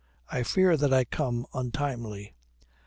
[0.31, 2.33] I fear that I come untimely."